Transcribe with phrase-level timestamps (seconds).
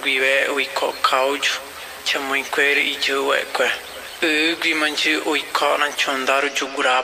[0.00, 1.52] gwiwe uiko kauju
[2.04, 3.70] chamuikwere ijo wekwe
[4.22, 7.02] ugwi manji uiko nan chondaru jugura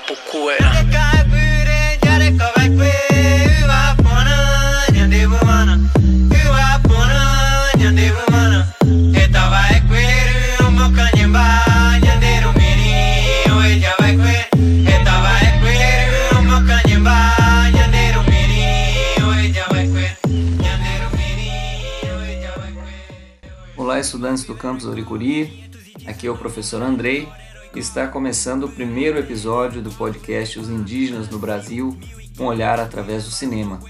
[24.21, 25.71] estudantes do campus Oricuri.
[26.07, 27.27] Aqui é o professor Andrei
[27.75, 31.97] está começando o primeiro episódio do podcast Os Indígenas no Brasil,
[32.39, 33.81] um olhar através do cinema.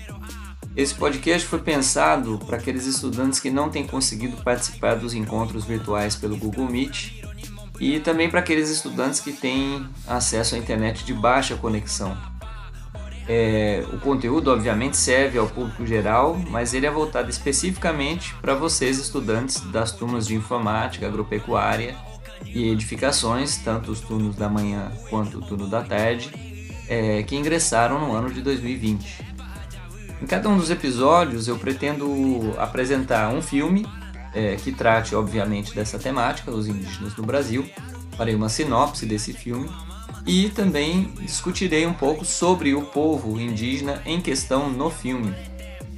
[0.76, 6.14] Esse podcast foi pensado para aqueles estudantes que não têm conseguido participar dos encontros virtuais
[6.14, 7.24] pelo Google Meet
[7.80, 12.16] e também para aqueles estudantes que têm acesso à internet de baixa conexão.
[13.32, 18.98] É, o conteúdo, obviamente, serve ao público geral, mas ele é voltado especificamente para vocês,
[18.98, 21.94] estudantes das turmas de informática, agropecuária
[22.44, 26.28] e edificações, tanto os turnos da manhã quanto o turno da tarde,
[26.88, 29.24] é, que ingressaram no ano de 2020.
[30.20, 33.86] Em cada um dos episódios, eu pretendo apresentar um filme
[34.34, 37.64] é, que trate, obviamente, dessa temática, os indígenas no Brasil.
[38.16, 39.70] Farei uma sinopse desse filme
[40.26, 45.34] e também discutirei um pouco sobre o povo indígena em questão no filme.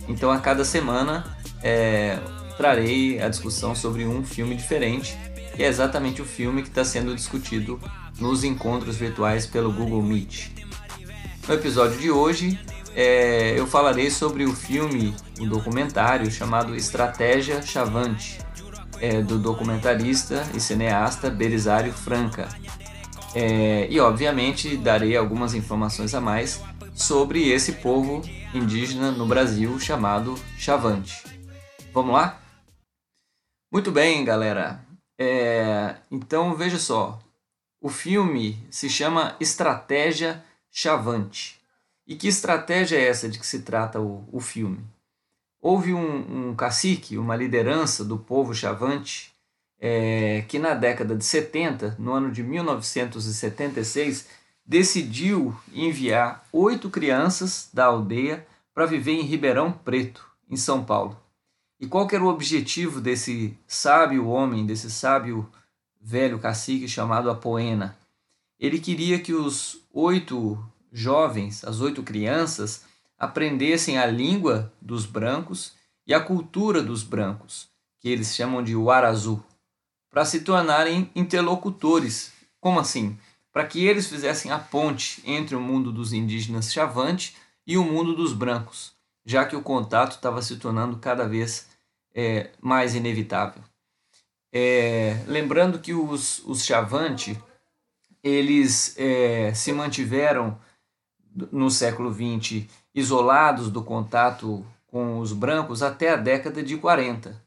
[0.09, 1.25] Então, a cada semana
[1.63, 2.19] é,
[2.57, 5.17] trarei a discussão sobre um filme diferente,
[5.55, 7.81] que é exatamente o filme que está sendo discutido
[8.19, 10.51] nos encontros virtuais pelo Google Meet.
[11.47, 12.59] No episódio de hoje,
[12.95, 18.39] é, eu falarei sobre o filme, um documentário chamado Estratégia Chavante,
[19.01, 22.49] é, do documentarista e cineasta Belisário Franca.
[23.35, 26.61] É, e obviamente darei algumas informações a mais
[26.95, 28.23] sobre esse povo
[28.55, 31.25] indígena no Brasil chamado Chavante.
[31.95, 32.41] Vamos lá?
[33.73, 34.85] Muito bem, galera.
[35.19, 37.19] É, então veja só,
[37.81, 41.61] o filme se chama Estratégia Chavante.
[42.07, 44.85] E que estratégia é essa de que se trata o, o filme?
[45.61, 49.32] Houve um, um cacique, uma liderança do povo Chavante,
[49.85, 54.29] é, que na década de 70, no ano de 1976,
[54.65, 61.21] decidiu enviar oito crianças da aldeia para viver em Ribeirão Preto, em São Paulo.
[61.81, 65.51] E qual era o objetivo desse sábio homem, desse sábio
[66.01, 67.99] velho cacique chamado Apoena?
[68.61, 72.85] Ele queria que os oito jovens, as oito crianças,
[73.19, 75.73] aprendessem a língua dos brancos
[76.07, 77.69] e a cultura dos brancos,
[77.99, 79.43] que eles chamam de Warazu
[80.13, 82.33] para se tornarem interlocutores.
[82.61, 83.19] Como assim?
[83.51, 87.35] Para que eles fizessem a ponte entre o mundo dos indígenas Chavante
[87.67, 88.93] e o mundo dos brancos,
[89.25, 91.67] já que o contato estava se tornando cada vez
[92.15, 93.63] é, mais inevitável.
[94.53, 97.43] É, lembrando que os, os Chavante
[98.23, 100.59] eles é, se mantiveram
[101.51, 107.43] no século XX isolados do contato com os brancos até a década de 40.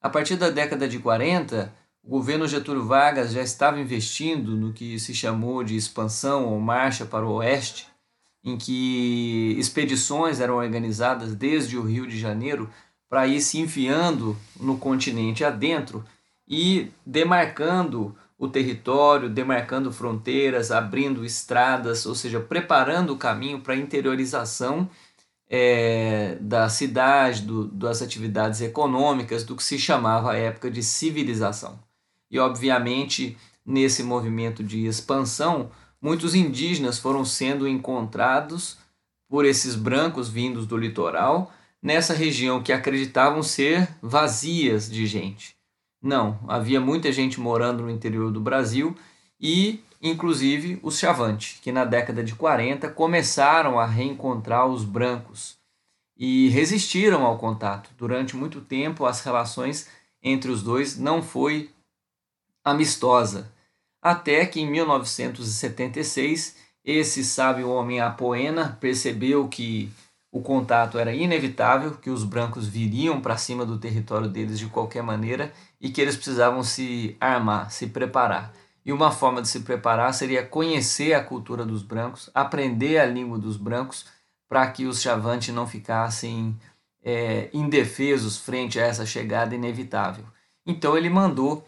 [0.00, 1.72] A partir da década de 40,
[2.04, 7.06] o governo Getúlio Vargas já estava investindo no que se chamou de expansão ou marcha
[7.06, 7.86] para o oeste,
[8.44, 12.68] em que expedições eram organizadas desde o Rio de Janeiro
[13.08, 16.04] para ir se enfiando no continente adentro
[16.48, 23.76] e demarcando o território, demarcando fronteiras, abrindo estradas, ou seja, preparando o caminho para a
[23.76, 24.90] interiorização
[25.48, 31.78] é, da cidade, do, das atividades econômicas, do que se chamava à época de civilização.
[32.32, 35.70] E, obviamente, nesse movimento de expansão,
[36.00, 38.78] muitos indígenas foram sendo encontrados
[39.28, 45.54] por esses brancos vindos do litoral, nessa região que acreditavam ser vazias de gente.
[46.02, 48.96] Não, havia muita gente morando no interior do Brasil
[49.38, 55.58] e, inclusive, os Chavante, que na década de 40 começaram a reencontrar os brancos
[56.16, 57.90] e resistiram ao contato.
[57.98, 59.88] Durante muito tempo, as relações
[60.22, 61.70] entre os dois não foi
[62.64, 63.52] amistosa,
[64.00, 69.92] até que em 1976 esse sábio homem Apoena percebeu que
[70.32, 75.02] o contato era inevitável, que os brancos viriam para cima do território deles de qualquer
[75.02, 78.52] maneira e que eles precisavam se armar, se preparar.
[78.84, 83.38] E uma forma de se preparar seria conhecer a cultura dos brancos, aprender a língua
[83.38, 84.06] dos brancos,
[84.48, 86.58] para que os chavantes não ficassem
[87.02, 90.24] é, indefesos frente a essa chegada inevitável.
[90.66, 91.64] Então ele mandou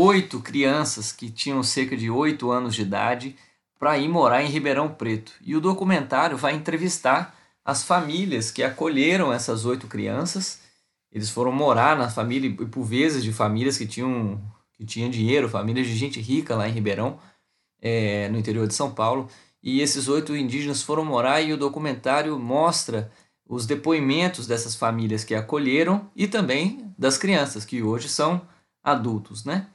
[0.00, 3.34] oito crianças que tinham cerca de oito anos de idade
[3.80, 5.32] para ir morar em Ribeirão Preto.
[5.40, 10.60] E o documentário vai entrevistar as famílias que acolheram essas oito crianças
[11.10, 14.40] Eles foram morar na família, e por vezes de famílias que tinham,
[14.74, 17.18] que tinham dinheiro, famílias de gente rica lá em Ribeirão,
[17.80, 19.28] é, no interior de São Paulo.
[19.60, 23.10] E esses oito indígenas foram morar e o documentário mostra
[23.44, 28.42] os depoimentos dessas famílias que acolheram e também das crianças, que hoje são
[28.84, 29.66] adultos, né?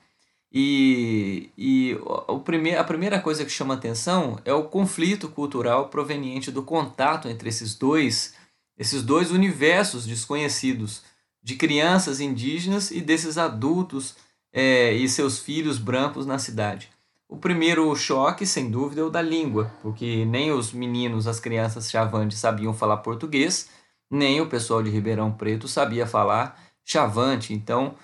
[0.53, 1.97] E, e
[2.27, 7.27] o, primeir, a primeira coisa que chama atenção é o conflito cultural proveniente do contato
[7.27, 8.35] entre esses dois,
[8.77, 11.01] esses dois universos desconhecidos
[11.41, 14.15] de crianças indígenas e desses adultos
[14.53, 16.89] é, e seus filhos brancos na cidade.
[17.27, 21.89] O primeiro choque, sem dúvida, é o da língua, porque nem os meninos, as crianças
[21.89, 23.69] chavantes sabiam falar português,
[24.09, 27.51] nem o pessoal de Ribeirão Preto sabia falar chavante.
[27.51, 27.95] Então,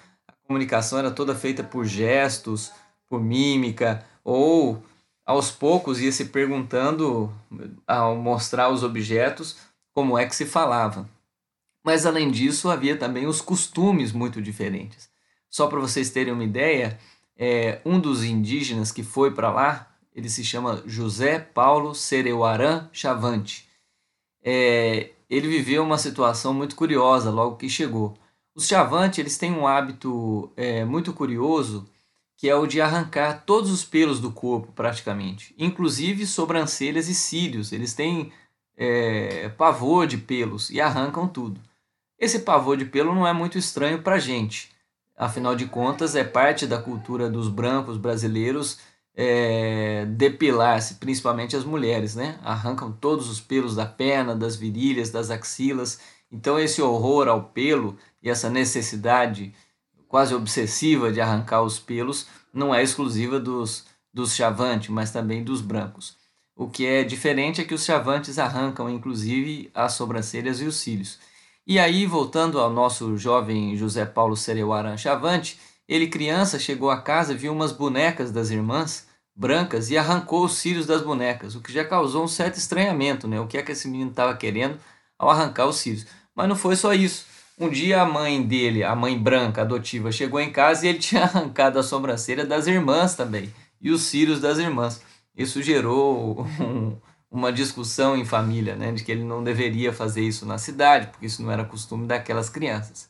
[0.49, 2.71] comunicação era toda feita por gestos,
[3.07, 4.83] por mímica, ou
[5.23, 7.31] aos poucos ia se perguntando,
[7.85, 9.57] ao mostrar os objetos,
[9.93, 11.07] como é que se falava.
[11.85, 15.07] Mas além disso, havia também os costumes muito diferentes.
[15.51, 16.97] Só para vocês terem uma ideia,
[17.37, 23.69] é, um dos indígenas que foi para lá, ele se chama José Paulo Sereuarã Chavante.
[24.41, 28.17] É, ele viveu uma situação muito curiosa logo que chegou.
[28.59, 31.87] Os Chavante eles têm um hábito é, muito curioso
[32.35, 37.73] que é o de arrancar todos os pelos do corpo, praticamente, inclusive sobrancelhas e cílios.
[37.73, 38.31] Eles têm
[38.77, 41.59] é, pavor de pelos e arrancam tudo.
[42.17, 44.69] Esse pavor de pelo não é muito estranho para a gente
[45.19, 48.79] afinal de contas, é parte da cultura dos brancos brasileiros
[49.13, 52.39] é, depilar-se, principalmente as mulheres, né?
[52.41, 55.99] Arrancam todos os pelos da perna, das virilhas, das axilas.
[56.31, 59.53] Então, esse horror ao pelo e essa necessidade
[60.07, 65.61] quase obsessiva de arrancar os pelos não é exclusiva dos, dos chavantes, mas também dos
[65.61, 66.17] brancos.
[66.55, 71.19] O que é diferente é que os chavantes arrancam, inclusive, as sobrancelhas e os cílios.
[71.65, 77.33] E aí, voltando ao nosso jovem José Paulo Sereuaran Chavante, ele criança chegou a casa,
[77.33, 81.85] viu umas bonecas das irmãs brancas e arrancou os cílios das bonecas, o que já
[81.85, 83.39] causou um certo estranhamento, né?
[83.39, 84.77] O que é que esse menino estava querendo
[85.17, 86.05] ao arrancar os cílios?
[86.35, 87.25] Mas não foi só isso.
[87.59, 91.23] Um dia a mãe dele, a mãe branca adotiva, chegou em casa e ele tinha
[91.23, 95.01] arrancado a sobrancelha das irmãs também e os cílios das irmãs.
[95.35, 96.97] Isso gerou um,
[97.29, 101.25] uma discussão em família, né, de que ele não deveria fazer isso na cidade, porque
[101.25, 103.09] isso não era costume daquelas crianças.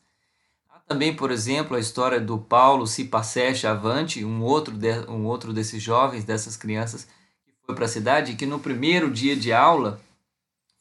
[0.68, 5.54] Há também, por exemplo, a história do Paulo Cipassé Chavante, um outro, de, um outro
[5.54, 7.04] desses jovens, dessas crianças,
[7.46, 10.02] que foi para a cidade e que no primeiro dia de aula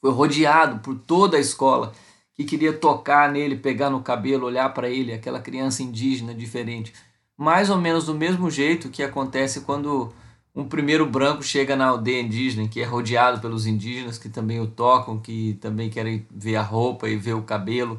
[0.00, 1.93] foi rodeado por toda a escola
[2.38, 6.93] que queria tocar nele, pegar no cabelo, olhar para ele, aquela criança indígena diferente.
[7.37, 10.12] Mais ou menos do mesmo jeito que acontece quando
[10.55, 14.69] um primeiro branco chega na aldeia indígena, que é rodeado pelos indígenas que também o
[14.69, 17.99] tocam, que também querem ver a roupa e ver o cabelo.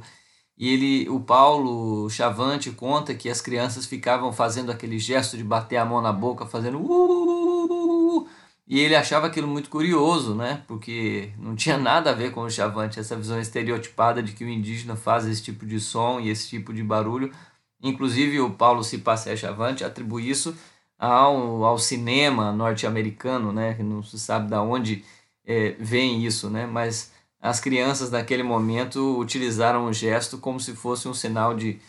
[0.57, 5.77] E ele, o Paulo Chavante conta que as crianças ficavam fazendo aquele gesto de bater
[5.77, 8.27] a mão na boca, fazendo uh, uh, uh,
[8.69, 10.63] e ele achava aquilo muito curioso, né?
[10.67, 14.49] Porque não tinha nada a ver com o Chavante, essa visão estereotipada de que o
[14.49, 17.33] indígena faz esse tipo de som e esse tipo de barulho.
[17.81, 20.55] Inclusive o Paulo Cipassé Chavante atribui isso
[20.99, 23.75] ao, ao cinema norte-americano, né?
[23.79, 25.03] Não se sabe de onde
[25.43, 26.67] é, vem isso, né?
[26.67, 27.11] Mas
[27.41, 31.79] as crianças naquele momento utilizaram o gesto como se fosse um sinal de,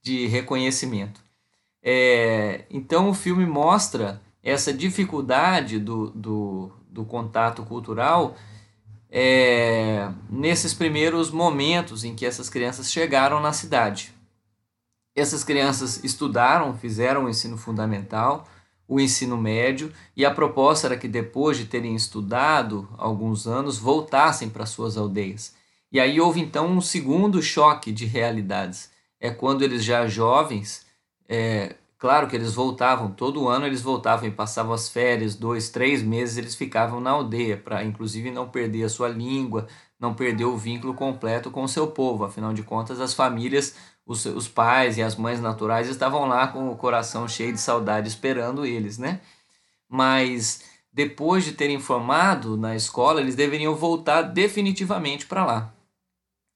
[0.00, 1.20] de reconhecimento.
[1.82, 8.34] É, então o filme mostra essa dificuldade do, do, do contato cultural
[9.10, 14.12] é, nesses primeiros momentos em que essas crianças chegaram na cidade.
[15.14, 18.46] Essas crianças estudaram, fizeram o ensino fundamental,
[18.86, 24.48] o ensino médio e a proposta era que depois de terem estudado alguns anos voltassem
[24.48, 25.54] para suas aldeias.
[25.90, 28.90] E aí houve então um segundo choque de realidades.
[29.20, 30.86] É quando eles já jovens,
[31.28, 36.02] é, claro que eles voltavam, todo ano eles voltavam e passavam as férias, dois, três
[36.02, 39.66] meses eles ficavam na aldeia, para inclusive não perder a sua língua,
[39.98, 42.24] não perder o vínculo completo com o seu povo.
[42.24, 43.74] Afinal de contas, as famílias
[44.08, 48.08] os, os pais e as mães naturais estavam lá com o coração cheio de saudade
[48.08, 49.20] esperando eles, né?
[49.86, 55.74] Mas depois de terem formado na escola, eles deveriam voltar definitivamente para lá.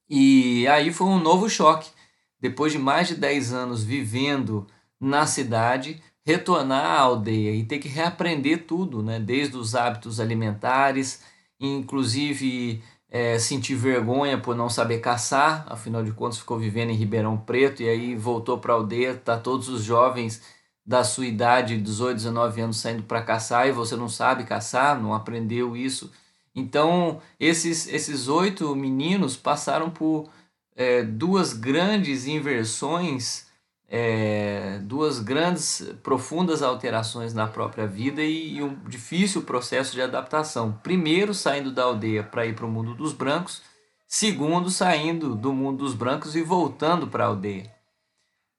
[0.09, 1.91] E aí foi um novo choque.
[2.39, 4.67] Depois de mais de 10 anos vivendo
[5.03, 9.19] na cidade, retornar à aldeia e ter que reaprender tudo, né?
[9.19, 11.21] desde os hábitos alimentares,
[11.59, 17.37] inclusive é, sentir vergonha por não saber caçar, afinal de contas ficou vivendo em Ribeirão
[17.37, 20.41] Preto e aí voltou para a aldeia, tá todos os jovens
[20.85, 25.13] da sua idade, 18, 19 anos, saindo para caçar e você não sabe caçar, não
[25.13, 26.11] aprendeu isso.
[26.55, 30.29] Então, esses esses oito meninos passaram por
[30.75, 33.47] é, duas grandes inversões,
[33.95, 40.79] é, duas grandes, profundas alterações na própria vida e, e um difícil processo de adaptação.
[40.81, 43.61] Primeiro, saindo da aldeia para ir para o mundo dos brancos,
[44.07, 47.71] segundo, saindo do mundo dos brancos e voltando para a aldeia.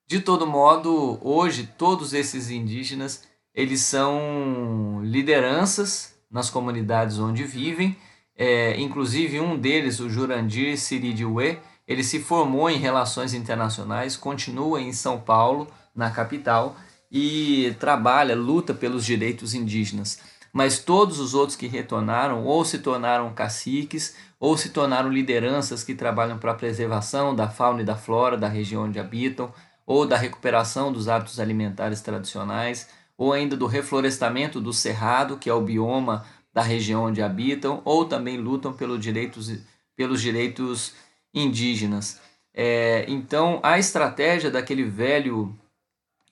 [0.07, 7.97] De todo modo, hoje todos esses indígenas eles são lideranças nas comunidades onde vivem.
[8.37, 14.93] É, inclusive um deles, o Jurandir Siridiwe, ele se formou em relações internacionais, continua em
[14.93, 16.76] São Paulo, na capital,
[17.11, 20.19] e trabalha, luta pelos direitos indígenas.
[20.53, 25.95] Mas todos os outros que retornaram ou se tornaram caciques ou se tornaram lideranças que
[25.95, 29.53] trabalham para a preservação da fauna e da flora da região onde habitam,
[29.87, 35.55] ou da recuperação dos hábitos alimentares tradicionais, ou ainda do reflorestamento do cerrado, que é
[35.55, 39.50] o bioma da região onde habitam, ou também lutam pelos direitos,
[39.97, 40.93] pelos direitos
[41.35, 42.21] indígenas.
[42.53, 45.59] É, então, a estratégia daquele velho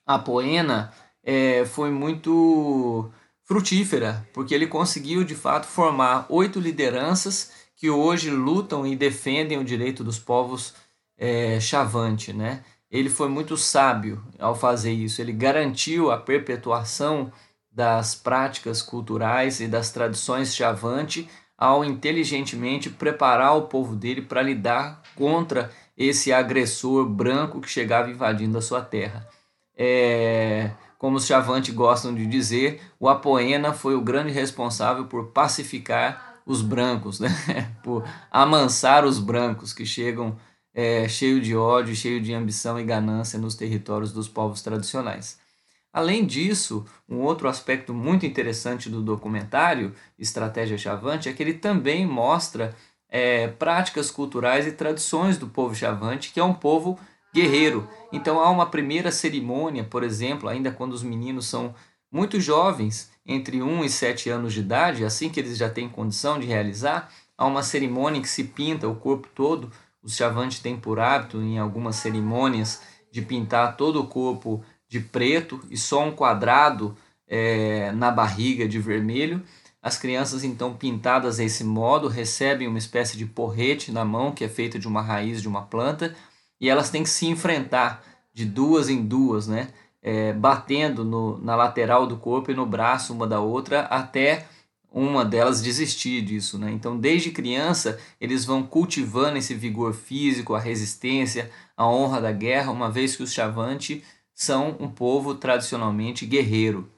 [0.05, 0.93] Apoena
[1.23, 3.11] é, foi muito
[3.43, 9.63] frutífera, porque ele conseguiu de fato formar oito lideranças que hoje lutam e defendem o
[9.63, 10.73] direito dos povos
[11.17, 12.63] é, chavante, né?
[12.93, 15.19] ele foi muito sábio ao fazer isso.
[15.19, 17.33] Ele garantiu a perpetuação
[17.71, 21.27] das práticas culturais e das tradições chavante
[21.63, 28.57] ao inteligentemente preparar o povo dele para lidar contra esse agressor branco que chegava invadindo
[28.57, 29.25] a sua terra.
[29.73, 36.41] É, como os chavantes gostam de dizer, o Apoena foi o grande responsável por pacificar
[36.45, 37.29] os brancos, né?
[37.81, 40.35] por amansar os brancos que chegam
[40.73, 45.39] é, cheio de ódio, cheio de ambição e ganância nos territórios dos povos tradicionais.
[45.93, 52.05] Além disso, um outro aspecto muito interessante do documentário Estratégia Chavante é que ele também
[52.05, 52.75] mostra
[53.07, 56.99] é, práticas culturais e tradições do povo chavante, que é um povo
[57.31, 57.87] guerreiro.
[58.11, 61.75] Então há uma primeira cerimônia, por exemplo, ainda quando os meninos são
[62.11, 66.39] muito jovens, entre 1 e 7 anos de idade, assim que eles já têm condição
[66.39, 69.71] de realizar, há uma cerimônia que se pinta o corpo todo
[70.03, 75.59] os chavantes têm por hábito, em algumas cerimônias, de pintar todo o corpo de preto
[75.71, 76.95] e só um quadrado
[77.27, 79.41] é, na barriga de vermelho.
[79.81, 84.47] As crianças, então, pintadas desse modo, recebem uma espécie de porrete na mão, que é
[84.47, 86.15] feita de uma raiz de uma planta,
[86.61, 89.69] e elas têm que se enfrentar de duas em duas, né?
[89.99, 94.45] É, batendo no, na lateral do corpo e no braço uma da outra até
[94.91, 96.71] uma delas desistir disso, né?
[96.71, 102.71] Então, desde criança, eles vão cultivando esse vigor físico, a resistência, a honra da guerra,
[102.71, 106.89] uma vez que os Chavante são um povo tradicionalmente guerreiro.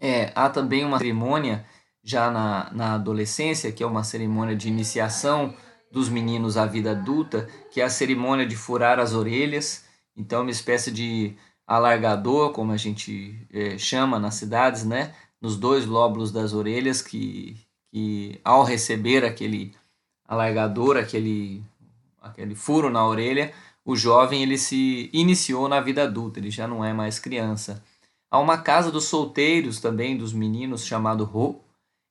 [0.00, 1.64] É, há também uma cerimônia
[2.02, 5.54] já na, na adolescência, que é uma cerimônia de iniciação
[5.90, 9.84] dos meninos à vida adulta, que é a cerimônia de furar as orelhas.
[10.16, 15.14] Então, uma espécie de alargador, como a gente é, chama nas cidades, né?
[15.42, 17.56] nos dois lóbulos das orelhas que,
[17.90, 19.74] que ao receber aquele
[20.24, 21.64] alargador, aquele,
[22.20, 23.52] aquele furo na orelha,
[23.84, 27.82] o jovem ele se iniciou na vida adulta, ele já não é mais criança.
[28.30, 31.60] Há uma casa dos solteiros também, dos meninos, chamado Ro,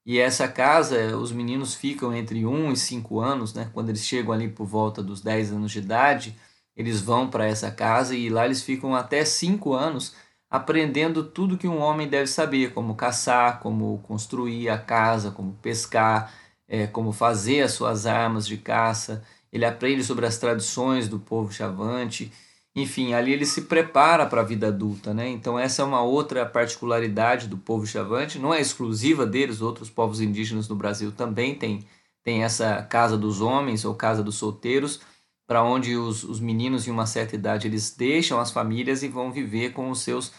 [0.05, 3.69] e essa casa, os meninos ficam entre 1 e 5 anos, né?
[3.73, 6.35] quando eles chegam ali por volta dos 10 anos de idade,
[6.75, 10.15] eles vão para essa casa e lá eles ficam até 5 anos
[10.49, 16.33] aprendendo tudo que um homem deve saber, como caçar, como construir a casa, como pescar,
[16.67, 19.23] é, como fazer as suas armas de caça.
[19.51, 22.31] Ele aprende sobre as tradições do povo chavante.
[22.75, 25.27] Enfim, ali ele se prepara para a vida adulta, né?
[25.27, 30.21] Então essa é uma outra particularidade do povo chavante, não é exclusiva deles, outros povos
[30.21, 31.85] indígenas no Brasil também têm
[32.23, 35.01] tem essa casa dos homens ou casa dos solteiros,
[35.47, 39.31] para onde os, os meninos em uma certa idade eles deixam as famílias e vão
[39.31, 40.31] viver com os seus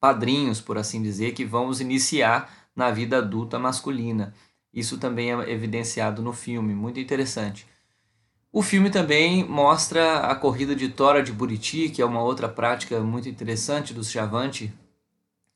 [0.00, 4.34] padrinhos, por assim dizer, que vão os iniciar na vida adulta masculina.
[4.72, 7.66] Isso também é evidenciado no filme, muito interessante.
[8.50, 12.98] O filme também mostra a corrida de tora de Buriti, que é uma outra prática
[13.00, 14.72] muito interessante do Chavante,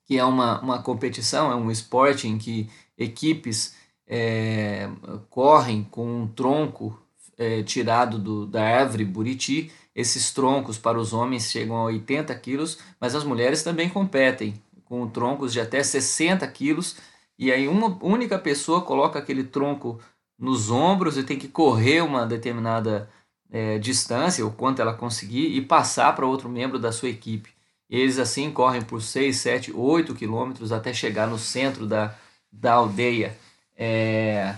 [0.05, 2.69] que é uma, uma competição, é um esporte em que
[2.99, 3.75] equipes
[4.07, 4.91] é,
[5.31, 7.01] correm com um tronco
[7.39, 9.73] é, tirado do, da árvore buriti.
[9.95, 15.09] Esses troncos para os homens chegam a 80 quilos, mas as mulheres também competem com
[15.09, 16.97] troncos de até 60 quilos.
[17.39, 19.99] E aí uma única pessoa coloca aquele tronco
[20.43, 23.09] nos ombros e tem que correr uma determinada
[23.49, 27.51] é, distância, o quanto ela conseguir, e passar para outro membro da sua equipe.
[27.89, 32.13] Eles assim correm por 6, 7, 8 quilômetros até chegar no centro da,
[32.51, 33.39] da aldeia.
[33.77, 34.57] É,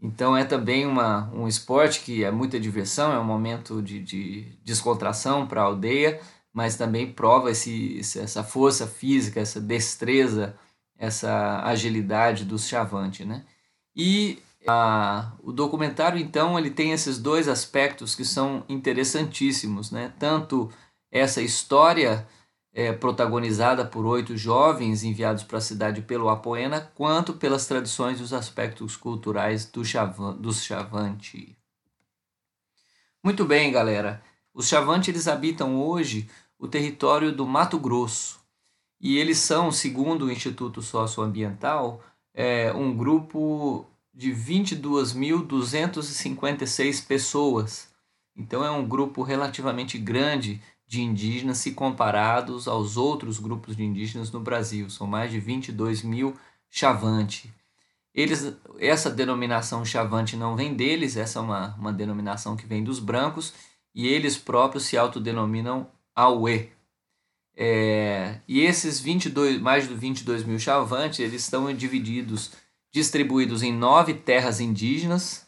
[0.00, 4.42] Então é também uma, um esporte que é muita diversão, é um momento de, de
[4.62, 6.20] descontração para a aldeia,
[6.52, 10.56] mas também prova esse, essa força física, essa destreza,
[10.96, 13.44] essa agilidade dos Chavante, né?
[13.96, 20.12] E a, o documentário, então, ele tem esses dois aspectos que são interessantíssimos, né?
[20.18, 20.70] Tanto
[21.10, 22.26] essa história
[22.72, 28.22] é, protagonizada por oito jovens enviados para a cidade pelo Apoena, quanto pelas tradições e
[28.22, 31.56] os aspectos culturais do Chavan, dos Chavante.
[33.22, 34.22] Muito bem, galera.
[34.52, 36.28] Os Chavante eles habitam hoje
[36.58, 38.40] o território do Mato Grosso
[39.00, 42.02] e eles são, segundo o Instituto Socioambiental,
[42.34, 47.92] é, um grupo de 22.256 pessoas.
[48.36, 54.30] Então é um grupo relativamente grande de indígenas se comparados aos outros grupos de indígenas
[54.30, 54.88] no Brasil.
[54.88, 56.34] São mais de 22 mil
[56.70, 57.52] chavante.
[58.14, 63.00] Eles, essa denominação chavante não vem deles, essa é uma, uma denominação que vem dos
[63.00, 63.52] brancos,
[63.92, 66.70] e eles próprios se autodenominam Aue.
[67.56, 72.52] É, e esses 22, mais de 22 mil chavantes, eles estão divididos,
[72.94, 75.44] distribuídos em nove terras indígenas,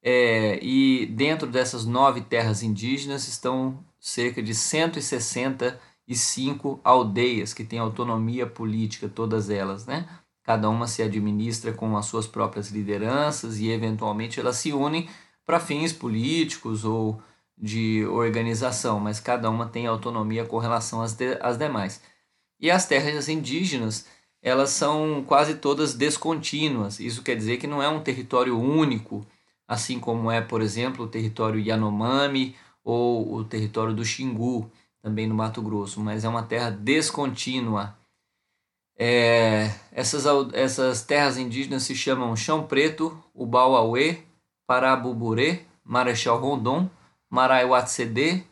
[0.00, 8.46] é, e dentro dessas nove terras indígenas estão cerca de 165 aldeias que têm autonomia
[8.46, 10.08] política, todas elas, né?
[10.44, 15.08] Cada uma se administra com as suas próprias lideranças e, eventualmente, elas se unem
[15.44, 17.20] para fins políticos ou
[17.58, 22.00] de organização, mas cada uma tem autonomia com relação às, de, às demais.
[22.60, 24.06] E as terras indígenas,
[24.44, 27.00] elas são quase todas descontínuas.
[27.00, 29.26] Isso quer dizer que não é um território único,
[29.66, 34.70] assim como é, por exemplo, o território Yanomami ou o território do Xingu,
[35.00, 37.96] também no Mato Grosso, mas é uma terra descontínua.
[38.98, 44.18] É, essas, essas terras indígenas se chamam Chão Preto, Ubauauê,
[44.66, 46.88] Parabuburê, Marechal Rondon,
[47.30, 48.44] Maraiuatsede,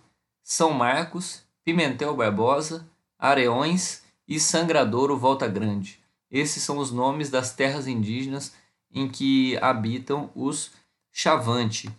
[0.42, 2.86] São Marcos, Pimentel Barbosa,
[3.18, 4.01] Areões
[4.34, 6.00] e Sangradouro Volta Grande.
[6.30, 8.54] Esses são os nomes das terras indígenas
[8.90, 10.70] em que habitam os
[11.10, 11.90] Chavante.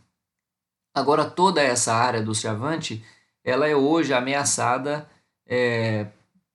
[0.96, 3.06] Agora, toda essa área do Chavante,
[3.44, 5.08] ela é hoje ameaçada
[5.46, 6.08] é,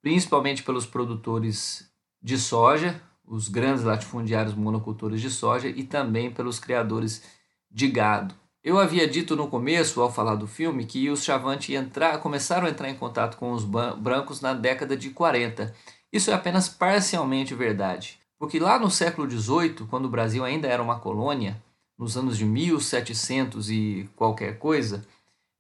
[0.03, 1.89] principalmente pelos produtores
[2.21, 7.23] de soja, os grandes latifundiários monocultores de soja e também pelos criadores
[7.71, 8.35] de gado.
[8.63, 12.71] Eu havia dito no começo, ao falar do filme, que os Chavante entrar, começaram a
[12.71, 15.73] entrar em contato com os brancos na década de 40.
[16.13, 20.83] Isso é apenas parcialmente verdade, porque lá no século XVIII, quando o Brasil ainda era
[20.83, 21.63] uma colônia,
[21.97, 25.07] nos anos de 1700 e qualquer coisa,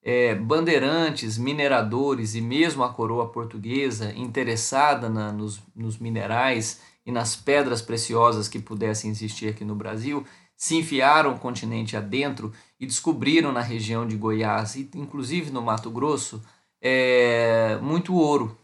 [0.02, 7.36] é, bandeirantes, mineradores e mesmo a coroa portuguesa interessada na, nos, nos minerais e nas
[7.36, 10.24] pedras preciosas que pudessem existir aqui no Brasil,
[10.58, 15.88] se enfiaram o continente adentro e descobriram na região de Goiás e inclusive no Mato
[15.88, 16.42] Grosso
[16.82, 18.58] é, muito ouro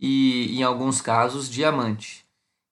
[0.00, 2.24] e, em alguns casos, diamante.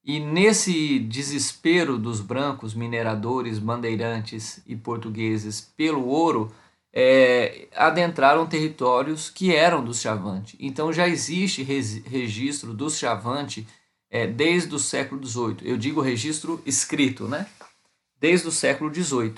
[0.04, 6.52] E nesse desespero dos brancos, mineradores, bandeirantes e portugueses pelo ouro,
[6.92, 10.56] é, adentraram territórios que eram dos Chavante.
[10.58, 13.66] Então já existe registro dos Chavante
[14.10, 15.58] é, desde o século XVIII.
[15.62, 17.46] Eu digo registro escrito, né?
[18.22, 19.34] Desde o século XVIII.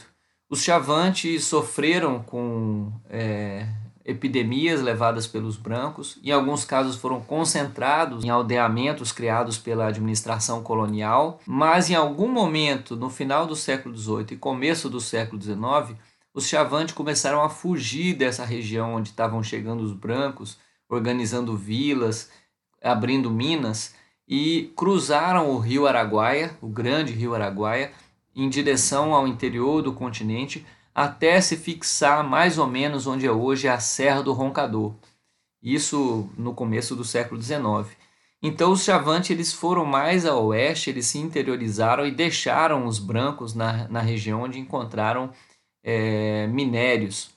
[0.51, 3.67] Os Chavante sofreram com é,
[4.05, 11.41] epidemias levadas pelos brancos, em alguns casos foram concentrados em aldeamentos criados pela administração colonial,
[11.47, 15.99] mas em algum momento, no final do século XVIII e começo do século XIX,
[16.35, 20.59] os Chavante começaram a fugir dessa região onde estavam chegando os brancos,
[20.91, 22.31] organizando vilas,
[22.83, 23.95] abrindo minas,
[24.29, 27.91] e cruzaram o rio Araguaia, o grande rio Araguaia,
[28.35, 33.69] em direção ao interior do continente, até se fixar mais ou menos onde é hoje
[33.69, 34.95] a Serra do Roncador.
[35.63, 37.97] Isso no começo do século XIX.
[38.43, 43.55] Então os Chavantes eles foram mais a oeste, eles se interiorizaram e deixaram os brancos
[43.55, 45.31] na, na região onde encontraram
[45.83, 47.35] é, minérios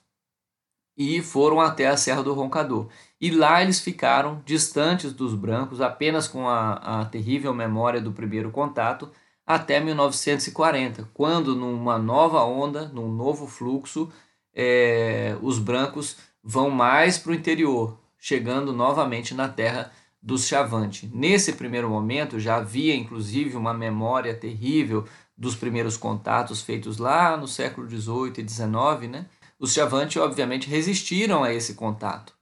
[0.98, 2.90] e foram até a Serra do Roncador.
[3.22, 8.52] E lá eles ficaram distantes dos brancos, apenas com a, a terrível memória do primeiro
[8.52, 9.10] contato,
[9.48, 14.12] até 1940, quando numa nova onda, num novo fluxo,
[14.54, 19.90] é, os brancos vão mais para o interior, chegando novamente na terra
[20.22, 21.10] dos Chavante.
[21.14, 25.06] Nesse primeiro momento já havia inclusive uma memória terrível
[25.38, 29.28] dos primeiros contatos feitos lá no século XVIII e XIX, né?
[29.58, 32.34] Os Chavante obviamente resistiram a esse contato,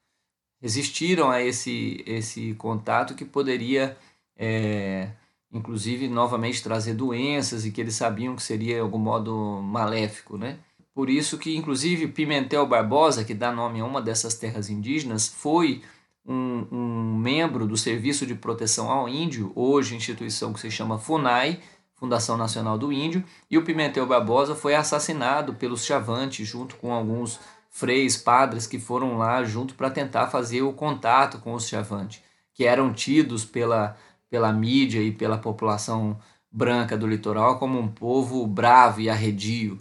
[0.59, 3.95] resistiram a esse esse contato que poderia
[4.35, 5.11] é,
[5.51, 10.59] inclusive novamente trazer doenças e que eles sabiam que seria de algum modo maléfico, né?
[10.93, 15.81] Por isso que inclusive Pimentel Barbosa, que dá nome a uma dessas terras indígenas, foi
[16.25, 21.59] um, um membro do Serviço de Proteção ao Índio, hoje instituição que se chama FUNAI,
[21.95, 27.39] Fundação Nacional do Índio, e o Pimentel Barbosa foi assassinado pelos Chavantes junto com alguns
[27.69, 32.21] freis, padres que foram lá junto para tentar fazer o contato com os Chavantes,
[32.53, 33.97] que eram tidos pela,
[34.29, 36.19] pela mídia e pela população
[36.51, 39.77] branca do litoral como um povo bravo e arredio.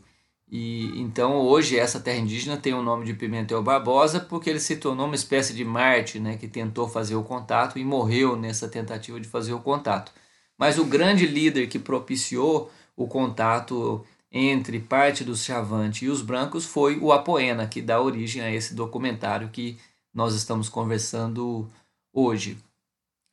[0.50, 4.76] E então hoje essa terra indígena tem o nome de Pimentel Barbosa porque ele se
[4.76, 9.18] tornou uma espécie de Marte, né, que tentou fazer o contato e morreu nessa tentativa
[9.20, 10.12] de fazer o contato.
[10.59, 16.64] Mas o grande líder que propiciou o contato entre parte dos Chavante e os brancos
[16.64, 19.78] foi o Apoena, que dá origem a esse documentário que
[20.12, 21.70] nós estamos conversando
[22.12, 22.59] hoje.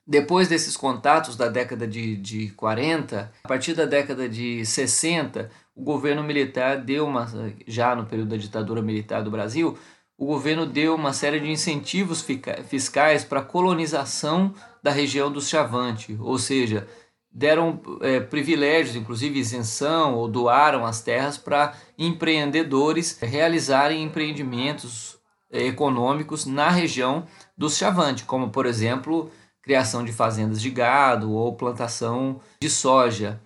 [0.05, 5.83] Depois desses contatos da década de, de 40, a partir da década de 60, o
[5.83, 7.27] governo militar deu uma,
[7.67, 9.77] já no período da ditadura militar do Brasil,
[10.17, 12.25] o governo deu uma série de incentivos
[12.67, 16.87] fiscais para a colonização da região do Chavante, ou seja,
[17.31, 25.17] deram é, privilégios, inclusive isenção, ou doaram as terras para empreendedores realizarem empreendimentos
[25.51, 27.25] é, econômicos na região
[27.57, 33.41] do Chavante, como por exemplo criação de fazendas de gado ou plantação de soja.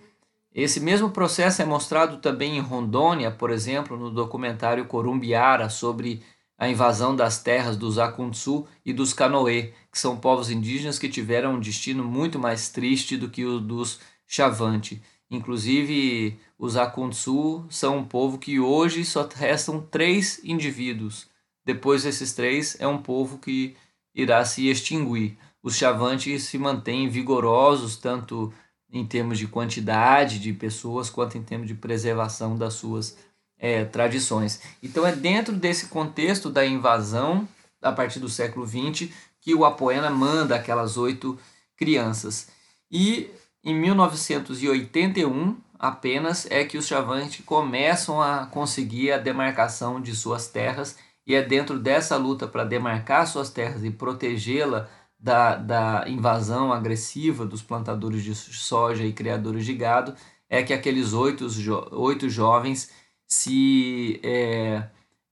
[0.54, 6.23] Esse mesmo processo é mostrado também em Rondônia, por exemplo, no documentário Corumbiara sobre
[6.58, 11.56] a invasão das terras dos Akuntsu e dos Canoê, que são povos indígenas que tiveram
[11.56, 15.01] um destino muito mais triste do que o dos Chavante.
[15.30, 21.28] Inclusive, os Akuntsu são um povo que hoje só restam três indivíduos.
[21.65, 23.75] Depois desses três, é um povo que
[24.13, 25.38] irá se extinguir.
[25.65, 28.54] Os Chavantes se mantêm vigorosos, tanto
[28.93, 33.17] em termos de quantidade de pessoas, quanto em termos de preservação das suas
[33.58, 34.62] é, tradições.
[34.84, 37.47] Então, é dentro desse contexto da invasão,
[37.82, 39.10] a partir do século XX,
[39.41, 41.36] que o Apoena manda aquelas oito
[41.75, 42.47] crianças.
[42.91, 43.32] E
[43.63, 50.95] em 1981 apenas é que os Chavantes começam a conseguir a demarcação de suas terras
[51.25, 54.88] e é dentro dessa luta para demarcar suas terras e protegê-la
[55.19, 60.15] da, da invasão agressiva dos plantadores de soja e criadores de gado
[60.49, 62.91] é que aqueles oito, jo oito jovens
[63.28, 64.84] se é,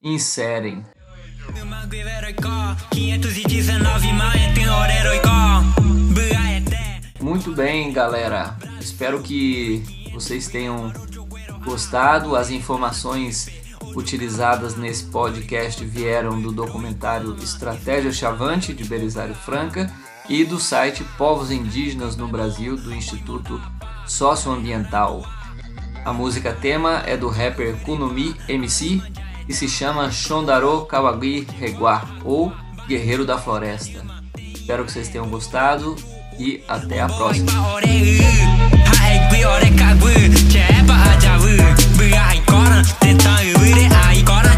[0.01, 0.83] inserem
[7.21, 8.57] muito bem, galera.
[8.79, 10.91] Espero que vocês tenham
[11.63, 12.35] gostado.
[12.35, 13.62] As informações
[13.95, 19.91] utilizadas nesse podcast vieram do documentário Estratégia Chavante de Belisário Franca
[20.29, 23.61] e do site Povos Indígenas no Brasil do Instituto
[24.05, 25.23] Socioambiental.
[26.05, 29.01] A música tema é do rapper Kunomi MC
[29.47, 32.51] e se chama Shondaro Kawagi Reguá, ou
[32.87, 34.03] Guerreiro da Floresta.
[34.37, 35.95] Espero que vocês tenham gostado
[36.39, 37.51] e até a próxima.
[42.73, 44.55] icona Tenta övre icona